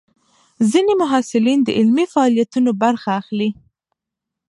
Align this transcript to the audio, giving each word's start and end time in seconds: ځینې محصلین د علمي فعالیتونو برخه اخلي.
ځینې 0.71 0.93
محصلین 1.01 1.59
د 1.63 1.69
علمي 1.77 2.05
فعالیتونو 2.13 2.71
برخه 2.83 3.09
اخلي. 3.21 3.49